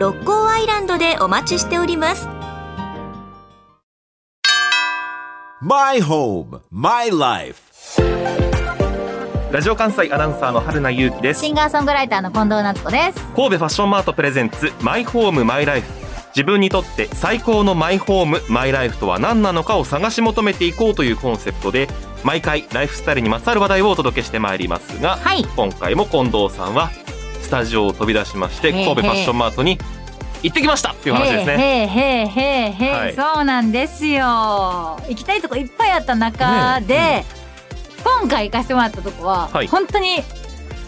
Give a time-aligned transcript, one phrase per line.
[0.00, 2.26] 六甲アイランドでお待ちしております
[5.60, 7.60] My home, my life.
[9.52, 13.20] ラジオ関西アナウンサーの春名優希ですシンガーソングライターの近藤夏子です。
[13.36, 15.92] 神戸ファッションマートプレゼンツマイホームマイライフ
[16.28, 21.88] 自分にとって最高のマイホームマイライフとは何なのかを探し求めていこうというコンセプトで
[22.24, 26.90] 毎回ライフスタイルにまつわる話題をお届けしてまいりますが、はい今回も近藤さんは
[27.50, 29.76] スタジオを飛び出しまして神戸ファッションマートに
[30.44, 31.54] 行ってきましたっていう話ですね。
[31.54, 34.22] へえへえへえへえ、はいそうなんですよ。
[35.08, 37.24] 行きたいとこいっぱいあった中で、
[38.04, 40.18] 今回行かせてもらったとこは、はい本当に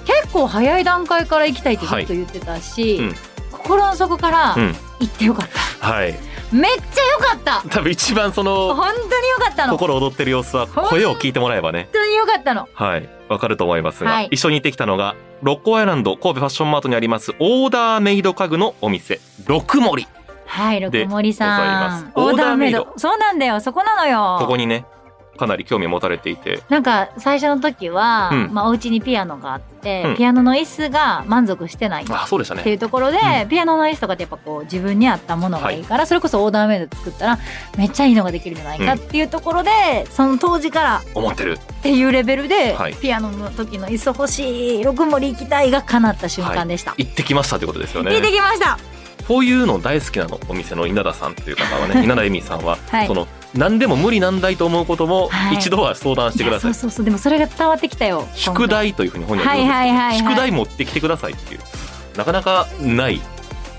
[0.05, 3.15] 結構早い段階から行きたいってずっと言ってたし、はいうん
[3.51, 5.49] 心の底からうん、行ってよかっ
[5.81, 5.87] た。
[5.87, 6.15] はい。
[6.53, 7.63] めっちゃよかった。
[7.69, 9.77] 多分一番その本当によかったの。
[9.77, 12.69] 本心躍ってる様子は声を聞いてもらえばね、当によかったの。
[12.75, 20.07] はい、わかると思いますが、はい一緒に行ってきたのが六甲アイランド神戸ファッションマートにありますオーダーメイド家具のお店六森。
[20.47, 21.59] はい、六森さん。
[21.59, 23.61] でございますオーダーメイドそうなんだよ。
[23.61, 24.37] そこなのよ。
[24.41, 24.85] ここにね
[25.37, 32.15] かなり興味を持たれていて、なんか最初の時は、うんまあお家にピアノがあって、うんピアノの椅子が満足してないってい
[32.65, 32.73] ね。
[32.75, 37.39] うところで、うんピアノの椅子とかってやっぱこう自分に合ったものがいいから、それこそオーダーメイド作ったら
[37.79, 39.71] めっちゃいいのができるんじゃないかっていうところで、
[40.11, 41.53] その当時から思ってる。
[41.53, 46.95] っていうレベルで、はいピアノの時の椅子欲しい六森行きたいが叶った瞬間でした。
[46.99, 48.23] 行ってきましたってことですよね行っ。
[48.23, 48.79] てきました。
[49.27, 55.57] こういうの大好きなのお店の稲田さんっていう方はね 稲田恵美さんは、はいその何でも無理難題と思うこともはい。
[55.57, 56.71] 一度は相談してください。
[56.71, 57.05] やそうそうそう。
[57.05, 58.27] でもそれが伝わってきたよ。
[58.35, 59.89] 宿題というふうに本人は言うんですはい。
[59.91, 61.61] はいはいはい宿題持ってきてくださいっていう。
[62.17, 63.21] なかなかない。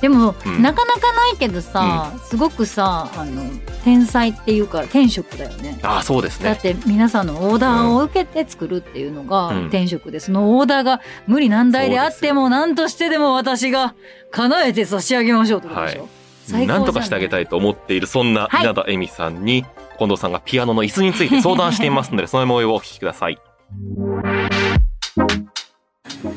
[0.01, 0.62] でも、うん。
[0.62, 3.41] なかなかないけどさ、すごくさあの
[3.85, 5.79] 天才っていうか天職だよね。
[5.81, 6.45] ああそうですね。
[6.45, 9.69] だって皆さんのオーダーを受けて作るっていうのがうん。
[9.69, 13.95] 天職で、そのオーダーが無理難題であっても何としてでも私が
[14.31, 18.64] 叶えて差し上げましょうってことでしょ、最高じゃなんとかしてあげたいと思っているそんなはい。
[18.64, 19.66] 稲田恵美さんに
[19.98, 23.38] 近藤さんがピアノの椅子について相談していますので その模様をお聞きください。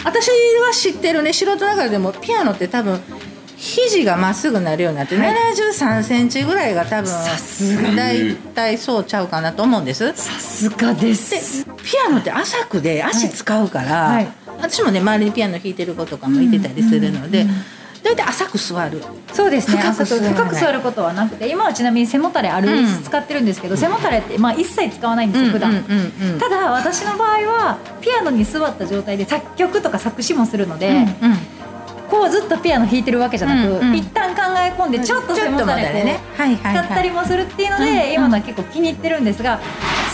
[0.04, 3.00] 私は知ってるね素人ながらでもピアノって多分
[3.56, 7.10] 肘がまっすぐなるようになって、73センチぐらいが多分
[7.96, 10.12] 大体そうちゃうかなと思うんです。
[10.12, 11.16] さすがでで
[11.82, 14.28] ピアノって浅くで足使うから、はい。
[14.58, 17.46] 私もね周りにピアノ弾いてる子とかもいてたりするので、
[18.06, 19.02] 大体浅く座る？
[19.32, 19.82] そうですね。
[19.82, 26.38] 深く深く座ることはなくて今はちなみに背もたれあるうん使ってるんですけど、背もたれって、まあ、一切使わないんですよ普段、うんうんうん。
[26.38, 31.08] ただ私の場合はピアノに座った状態で作曲とか作詞もするので、うんうん。
[32.08, 33.96] こうずっとピアノ弾いてるわけじゃなく、うんうん。
[33.96, 36.76] 一旦考え込んでちょっと背もたれこうね、はいはい。
[36.76, 38.12] 使ったりもするっていうので、うんうん。
[38.12, 39.58] 今のは結構気に入ってるんですが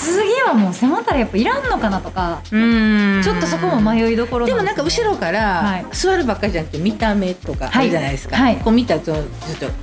[0.03, 3.21] 次はもう背もたれやっぱいらんのかなとか、うん。
[3.23, 5.87] ちょっとそこも迷いどころでもなんか後ろかはらい。
[5.93, 8.57] 座るばっかりじゃなくて見た目とかあるじゃないですか、はい。
[8.57, 9.23] こう見たちょっと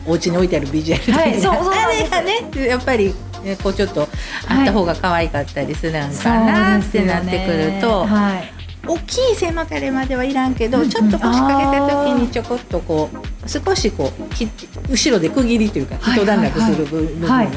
[0.06, 3.14] お家に置いてあるビジュアル的な、はいそうそうあれがねやっぱり
[3.44, 6.00] ねこうちょっとあった方が可愛かったりするんか
[6.46, 8.59] なってなってくると、はい、
[8.90, 10.90] 大きい背もたれまではいらんけど、うんうん。
[10.90, 14.50] ちょっと腰掛けた時にちょこっとこう少しこうき
[14.90, 17.48] 後ろで区切りというかはい一段落する部分、はい。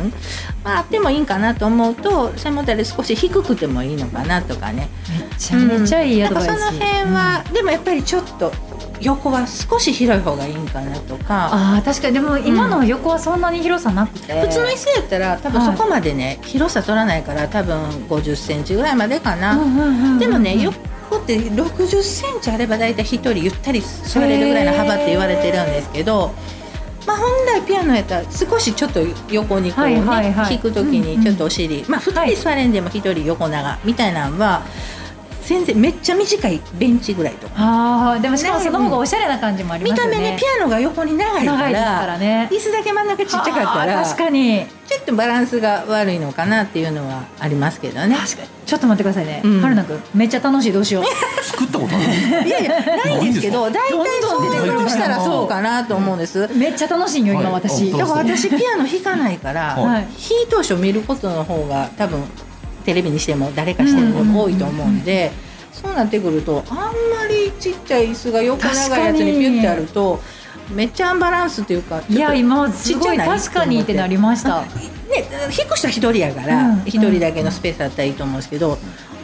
[0.62, 4.88] まあ、あってもいいんかなと思うと背もたれ少し低くてもいいのかなとかね。
[5.08, 6.58] めちゃめちゃいいアドバイス、なん。
[6.58, 8.52] かその辺は、でもやっぱりちょっと
[9.00, 11.48] 横は少し広い方がいいんかなとか。
[11.52, 12.14] ああ確かに。
[12.14, 26.32] でも今の横はそんなに広さなくて、普通の椅子やったら多分そこまでね、広さ取らないから多分50センチぐらいまでかな、うんうんうんうんでもね横って60センチあれば大体一人ゆったり座れるぐらいの幅って言われてるんですけど、
[27.06, 29.00] まあ、本来ピアノやったら少しちょっと
[29.30, 34.62] 横にこうね、はい弾く時にちょっとお尻、まあ2人座れんでも1人横長みたいなのは
[35.42, 37.54] 全然めっちゃ短いベンチぐらいとか。
[37.56, 40.16] ああでもしかもその方がおしゃれな感じもありますよね。
[40.16, 41.52] 見た目ねピアノが横に長いか
[42.06, 42.48] らね。
[42.52, 44.66] 椅子だけ真ん中ちっちゃかったあらー確かに
[45.02, 48.16] っとバランスが悪いのかなっていうのはありますけどね。
[48.16, 48.48] 確かに。
[48.64, 49.60] ちょっと待ってくださいね、うん。
[49.60, 50.72] 春菜くんめっちゃ楽しい。
[50.72, 51.04] どうしよう。
[51.44, 56.48] 作ったことあるいやいやないんですけど大体どんどん出てくる想像したらそうかなと思うんです。
[56.56, 60.02] めっちゃ楽しいよ今はい私、あだから私ピアノ弾かないから、はい。
[60.02, 60.06] 弾い。
[60.48, 62.22] 当初見ることの方が多分
[62.84, 65.32] テレビにしても誰かしても多いと思うんで、
[65.72, 66.90] そうなってくるとあんま
[67.28, 70.20] りちっちゃい椅子が横長いやつにピュッてあると
[70.74, 74.62] めっちゃアンバランスというかいや今すごい確かにってなりました。
[74.62, 74.68] ね
[75.50, 78.78] 引く人は一人やからうん一、人だけのスペースだったらいいと思うんですけど、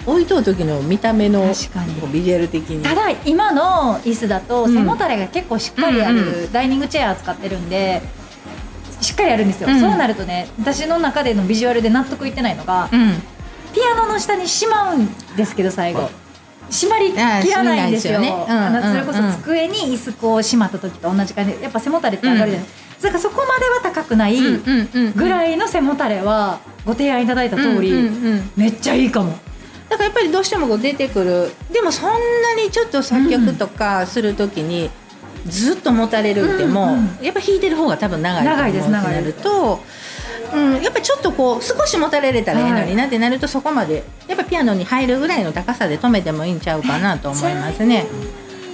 [0.06, 1.95] 置いとう時の見た目の確かに。
[1.95, 2.83] こうビジュアル的に。
[2.83, 4.75] ただ今の椅子だとうん。
[4.75, 8.03] 背もたれが結構しっかりあうんるダイニングチェア使ってるんで
[9.00, 9.81] しっかりあるんですよ、うん。
[9.81, 13.15] そうなるとね私の中でのビジュアルで納得いってないのがうん。
[13.75, 16.11] ピアノの下にしまうんですけど最後、はい
[16.70, 18.20] 締まりきらないんですよ。
[18.49, 22.69] あそれこうんうんそ机に椅子こうしまった時と同じ感じでやっぱ背もたれって上がるじゃない。
[22.69, 28.50] ですか、だからそこまでは高くないうんうんぐらいの背もたれはご提案いただいた通り、うんうんうん。
[28.56, 29.38] めっちゃいいかも。
[29.88, 31.53] だからやっぱりどうしてもこう出てくる。
[31.73, 34.91] でもそんなにちょっと作曲とかするときに
[35.47, 39.26] ずっと持たれるっても、うんやっぱ弾いてる方が多分長いと思う長いです長いです。
[39.26, 39.81] ると、
[40.55, 42.87] うん、やっぱりちょっとこう少し持たれれたらいいのはい。
[42.87, 48.06] になってなるとそこまでやっぱピアノに入るぐらいの高さで止めてもいいんちゃうかなと思いますね。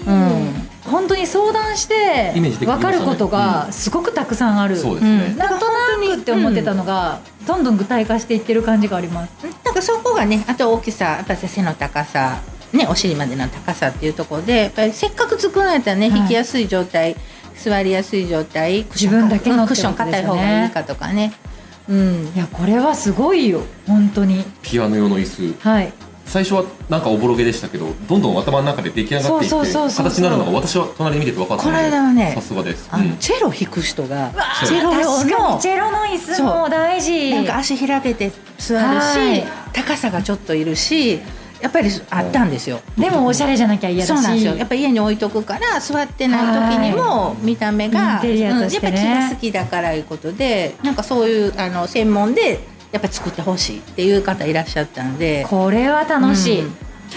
[0.06, 0.68] うん。
[0.84, 5.84] 本当に相談して分かることがすごくたくさんある、そうですね、なんとな
[6.16, 9.32] くって思ってたのが、どんどん具体化していってる感じがあります。
[9.64, 12.40] なんかそこがねあと大きさやっぱり背の高さ、
[12.72, 16.18] ね、お尻までの高さっていうところでやっぱりせっかく作られたらねはい。
[16.20, 17.16] 弾きやすい状態、
[17.56, 21.32] 座りやすい状態自分だけのうんクッション硬い方がいいかとかね。
[21.88, 22.32] うん。
[22.34, 23.62] いやこれはすごいよ。
[23.86, 24.44] 本当に。
[24.62, 25.68] ピアノ用の椅子。
[25.68, 25.92] はい。
[26.26, 33.16] 最初はなんかおぼろげでしたけどどんどん頭の中で出来上がっていって形になるのが私は隣で見てて分かったこのので間はねさすがです、あのうん。
[33.18, 34.32] チェロ弾く人が
[34.66, 37.30] チェロのチェロの椅子も大事。
[37.30, 39.42] なんか足開けて座るはい。
[39.42, 39.44] し
[39.74, 41.20] 高さがちょっといるし
[41.64, 42.78] やっぱりあったんですよ。
[42.98, 44.14] でもおしゃれじゃなきゃ嫌だし。
[44.14, 44.54] そうなんですよ。
[44.54, 48.28] やっぱり家に置いとくから座ってない時にも見た目が、ね。
[48.28, 52.60] うんやっぱ気が好きだからいうことでなんかそういうあの専門で
[52.92, 55.46] やっぱり作ってほしいっていう方いらっしゃったんで。
[55.48, 56.76] これは楽しい、うん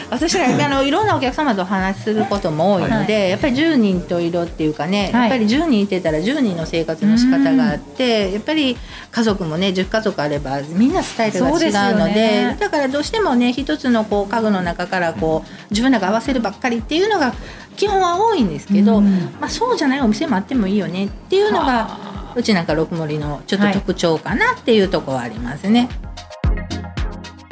[0.10, 5.22] 私らあのいろんなお客様とお話しすることも多いので、やっぱり10人と色っていうかね、はい。
[5.22, 8.78] やっぱり10人いてたら10人の生活の仕方があって、やっぱり
[9.12, 12.58] 家族もね10家族あればみんなスタイルが違うのでね。
[12.60, 17.34] だからどうしてもね一つのこう家具の中からこう自分らが合わせるばっかりっていうのが
[17.76, 19.06] 基本は多いんですけど、うん。
[19.40, 25.90] まあ、そうじゃないお店もあってもいいよねっていうのがうちなんか六森のちょっと特徴かなっていうところはありますね。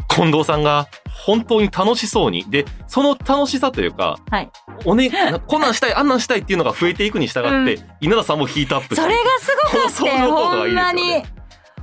[0.09, 0.87] 近藤さんが
[1.25, 2.45] 本当に楽しそうに。
[2.47, 4.51] で、その楽しさというか、はい。
[4.85, 5.09] おね、
[5.47, 10.27] こんなんしたい、あんなんしたいっていうのが増えていくに従って、稲田さんもヒートアップそれがすごかった よね。
[10.27, 11.23] ほんまに。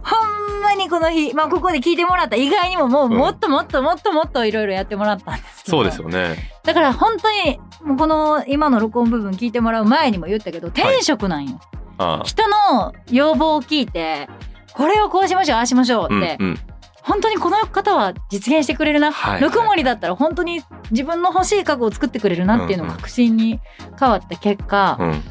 [0.05, 0.17] ほ
[0.59, 3.13] んまにこの日、まあ、ここで聞いてもらった以外にももううん。
[3.17, 5.79] もっともっともっともっといろいろやってもらったんですけど。
[5.79, 6.53] そうですよね。
[6.63, 11.61] だから本当にもうこの今の録音部分聞いてもらう前にも言ったけど転職なんよ、
[11.99, 12.25] ああ。
[12.25, 14.29] 人の要望を聞いて
[14.73, 16.59] これをこうしましょうああしましょうって、うんうん。
[17.03, 23.61] 本当にこの方は実現してくれるな、はいぬくもりだったら本当に自分の欲しい家具を作ってくれるなっていうのが確信に
[23.99, 25.23] 変わった結果、うん。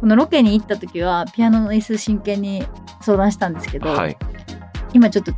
[0.00, 2.64] このロケに行った時はピアノの椅子真剣に
[3.00, 4.16] 相談したんですけど、はい。
[4.92, 5.32] 今ちょっと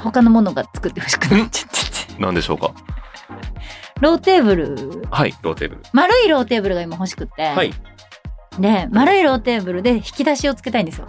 [0.00, 2.74] 他のものが作ってほしくなっちゃってて何でしょうか？
[4.00, 5.82] ローテーブルはい、ローテーブル。
[5.92, 7.72] 丸いローテーブルが今欲しくて、はい。
[8.58, 11.06] で丸いローテーブルで引き出しをつけたいんですよ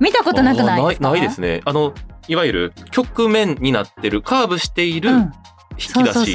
[0.00, 1.10] 見たことなくないですか？
[1.10, 1.60] ないですね。
[1.64, 1.92] あの、
[2.28, 5.32] いわゆる曲面になってる、カーブしているうん、
[5.72, 6.32] 引き出し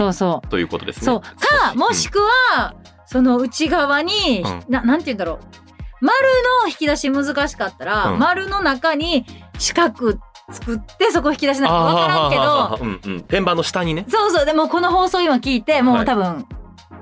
[0.50, 1.06] ということですね。
[1.06, 1.22] そう。
[1.22, 2.76] かもしくは
[3.06, 4.64] その内側に、うん。
[4.68, 5.40] ななんて言うんだろう。
[6.00, 6.14] 丸
[6.64, 8.20] の引き出し難しかったら、うん。
[8.20, 9.26] 丸の中に
[9.58, 10.20] 四角
[10.52, 13.22] 作ってそこ引き出しなんか分からんけどあーうんうん。
[13.24, 14.06] 天板の下にね。
[14.08, 14.46] そうそう。
[14.46, 16.02] でもこの放送今聞いてもはい。
[16.04, 16.46] う多分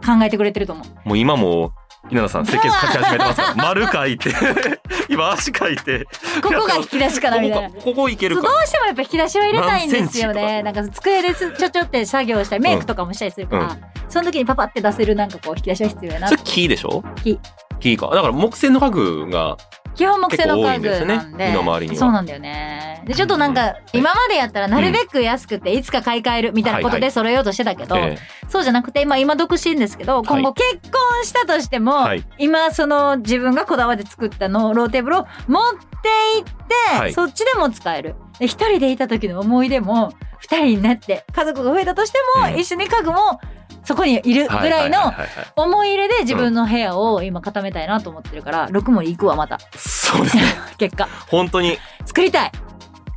[0.06, 1.74] 考えてくれてると思う、もう今も、
[2.12, 3.56] 稲田さん、設計図書き始めてますから。
[3.64, 4.30] 丸書いて、
[5.10, 6.06] 今足書いて。
[6.42, 10.62] ここが引き出しかなみたいなここいけるどうしてもやっぱ引き出しは入れたいんですよね。
[10.64, 13.82] なんか机ですちょちょって作業したりメイクとかもしたりするから、うん。
[14.08, 17.04] その時にパパって出せるなんかこう引き出しは必要やなそれ木でしょ？
[17.24, 17.40] 木。
[17.80, 18.08] 木か。
[18.14, 19.58] だから木製の家具が、
[19.96, 21.38] 基本木製の家具なんで。
[21.38, 21.48] ね。
[21.50, 22.00] 身の回りには。
[22.00, 23.04] そうなんだよね。
[23.06, 27.02] でちょっとなんか今までやったらなるべく安くていつか買い替えるみたいなことはいはい。
[27.02, 28.18] で揃えようとしてたけど、え
[28.50, 32.24] そうじゃなくて今今独身ですけど今後結婚したとしても、はい。
[32.38, 37.14] 今その自分がこだわって作ったのローテーブルを持って行って、はい。
[37.14, 38.16] そっちでも使える。
[38.40, 40.12] で一人でいた時の思い出も
[40.46, 42.60] 二人になって家族が増えたとしても、うん。
[42.60, 43.40] 一緒に家具も
[43.84, 45.14] そこにいるえぐらいの
[45.56, 49.60] 思い入れで自分の部屋を今固めたいなと思ってるから六森行くわまた。
[49.76, 50.44] そうですね。
[50.78, 51.08] 結果。
[51.30, 51.78] 本当に。
[52.06, 52.52] 作りたい。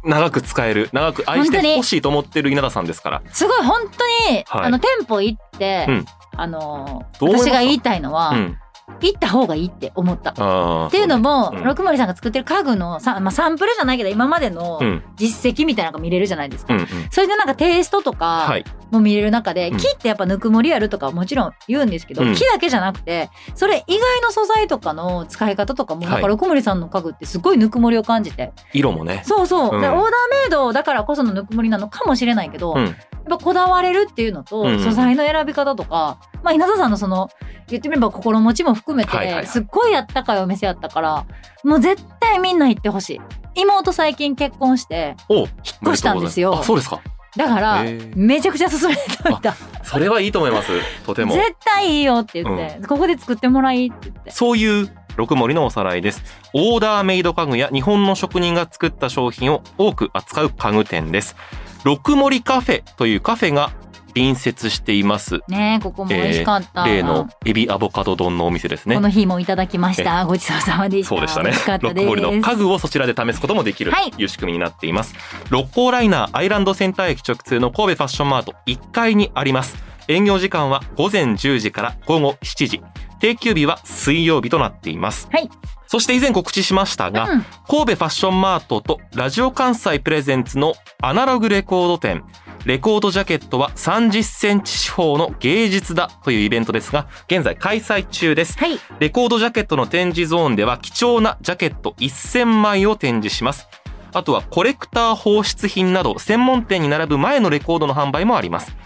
[0.05, 3.23] 長く使える、長く愛してほしいと思ってる稲田さんですから。
[3.33, 4.67] すごい本当に、はい。
[4.67, 6.07] あの店舗行って、うん。
[6.37, 8.59] あの私が言いたいのは、うん。
[9.07, 10.31] 行った方がいいって思った。
[10.31, 11.64] っていうのも、うん。
[11.64, 15.02] 六森さんが作ってる家具のさ、まあ、サンプルじゃないけど今までのうん。
[15.17, 16.75] 実績みたいなのが見れるじゃないですか。
[16.75, 16.87] うんうん。
[17.11, 18.64] それでなんかテイストとかはい。
[18.90, 19.76] も見れる中で、うん。
[19.76, 22.35] 木ってやっぱぬくもりあるとかはもちろん言うんですけど、うん。
[22.35, 26.11] 木だけじゃなくてそれ以外の素材とかの使い方とかも、はい。
[26.11, 28.52] なんか六森さんの家具ってすごいぬくもりを感じて。
[28.73, 29.23] 色もね。
[29.25, 30.09] そうそう、オーダーメ
[30.49, 32.85] イドだからこそのぬくもりなのかもしれないけど、うん。
[32.85, 32.90] や
[33.35, 34.78] っぱこだわれるっていうのと、うん。
[34.81, 37.30] 素材の選び方とか、まあ、稲田さんのその
[37.68, 39.35] 言ってみれば心持ちも含めて、はいはい。
[39.37, 41.26] はいすっごいあったかいお店やったから
[41.64, 43.21] もう絶対みんな行ってほしい。
[43.54, 45.49] 妹最近結婚してお引っ
[45.83, 46.59] 越したんですよ。
[46.59, 47.00] あそうですか。
[47.37, 47.85] だから
[48.16, 49.54] めちゃくちゃ勧めておいた
[49.85, 50.68] それはいいと思います。
[51.04, 51.35] とても。
[51.35, 54.30] 絶対いいよって言って、ここで作ってもらいって言って。
[54.30, 56.23] そういう六森のおさらいです。
[56.52, 61.37] オーダーメイド家具や日本の職人が作った商品を多く扱う家具店です。
[61.85, 63.73] 六森カフェというカフェが
[64.19, 65.41] 隣接しています。
[65.49, 69.01] ねえここも美味しかった、例のエビアボカド丼のお店ですねこ。
[69.01, 71.53] の日もいただきましたごちそうさまでしたそうでしたね。
[71.53, 75.15] た六です森の家具をそちらで試すこともできるはいという仕組みになっています。
[75.51, 79.77] 六甲ライナーアイランドセンター駅直通の神戸ファッションマート1階にあります。
[80.09, 82.83] 営業時間は午前10時から午後7時。
[83.21, 85.29] 定休日は水曜日となっています。
[85.31, 85.49] はい
[85.91, 92.25] そして以前告知しましたが、うん神戸ファッションマートとラジオ関西プレゼンツのアナログレコード展
[92.69, 103.69] レコードジャケットは30センチ四方の芸術だというイベントですが現在開催中ですはいレコードジャケットの展示ゾーンでは貴重なジャケット1000枚を展示します
[104.13, 108.77] あとはコレクター放出品など専門店に並ぶ前のレコードの販売もあります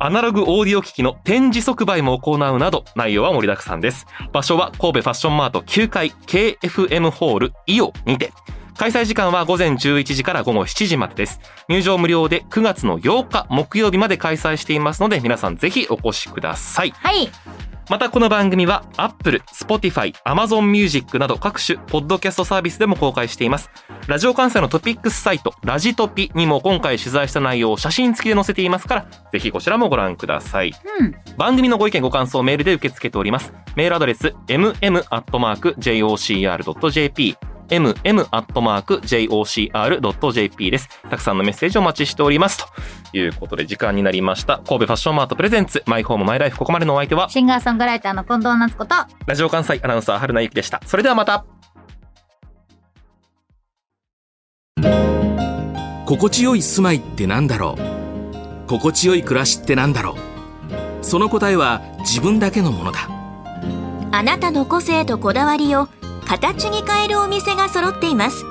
[0.00, 4.06] アナログオーディオ機器の展示即売も行うなど内容は盛りだくさんです。
[4.32, 8.32] 場所は神戸ファッションマート9階 KFM ホールイオにて。
[8.78, 11.40] 開催時間は午前11時から午後7時までです。
[11.68, 16.92] 入場無料で9月の8日木曜日まで開催していますので皆さんぜひお越しください。
[16.92, 17.28] はい
[17.90, 23.70] またこの番組は Apple、Spotify、Amazon Music など各種ポッドキャストサービスでも公開しています。
[24.06, 30.74] ラジオ関西のトピックスサイト、ラジトピにも今回取材した内容を写真付きで載せていますから、ぜひこちらもご覧ください。
[31.00, 33.54] うん番組のご意見ご感想をメールで受け付けております。
[33.74, 35.08] メールアドレス、mm.jocr.jp
[37.68, 38.70] mm.jocr.jp
[40.70, 40.88] です。
[41.08, 42.58] たくさんのメッセージをお待ちしております。
[43.12, 44.58] ということで時間になりました。
[44.58, 46.58] 神戸ファッションマートプレゼンツ、マイホームマイライフ。
[46.58, 48.94] ここまでのお相手は、シンガーソングライターの近藤夏子と
[49.26, 50.80] ラジオ関西アナウンサー春名由紀でした。
[50.86, 51.44] それではまた
[56.06, 58.68] 心地よい住まいってなんだろう？
[58.68, 61.04] 心地よい暮らしってなんだろう？
[61.04, 63.00] その答えは自分だけのものだ
[64.10, 65.86] あなたの個性とこだわりを
[66.28, 68.44] 形に変えるお店が揃っています。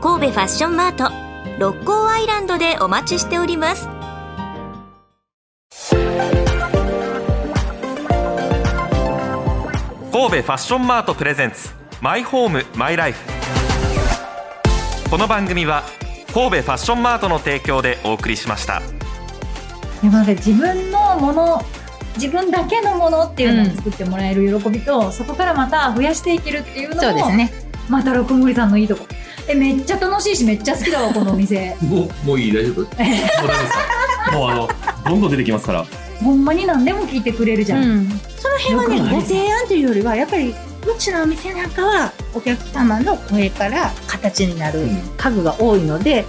[0.00, 1.12] 神戸ファッションマート
[1.58, 3.86] 六甲アイランドでお待ちしております。
[10.10, 11.68] 神戸ファッションマートプレゼンツ
[12.00, 13.18] マイホームマイライフ。
[15.10, 15.82] この番組は
[16.32, 18.80] 神戸ファッションマートの提供でお送りしました。
[20.00, 21.62] でもなんか自分のもの
[22.16, 27.52] 自分だけのものっていうのを作ってもらえる喜びと、そこからまた増やしていけるっていうのもそうですね。
[27.88, 29.06] また六森さんのいいとこ。
[29.48, 31.76] えめっちゃ楽しいしめっちゃ好きだわこのお店。
[31.82, 32.52] もうもういい？
[32.52, 32.80] 大丈夫？
[34.36, 34.68] もうあの
[35.08, 35.86] どんどん出てきますから。
[36.22, 40.54] ほんまに何でも聞いてくれるじゃん、うん、その辺はねご提案というよりはやっぱりう
[40.98, 44.86] ちのお店なんかはお客様の声から形になる
[45.18, 46.24] 家具が多いので、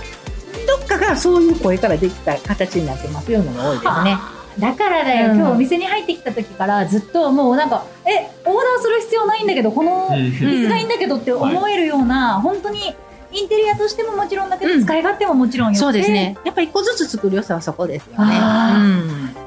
[0.68, 4.18] どっかがそういう声からできた形になってますようなのが多いですね。
[4.60, 5.38] だからだよ、うん。
[5.38, 10.14] 今日お店に入ってきた時からずっともうなんかえオーダーする必要ないんだけどこのうん。
[10.14, 12.96] 椅子がいいんだけどって思えるような、本当に
[13.32, 14.84] インテリアとしてももちろんだけど、うん。
[14.84, 15.80] 使い勝手ももちろんよくて。
[15.80, 16.38] そうですね。
[16.46, 19.47] やっぱり一個ずつ作る良さはそこですよね。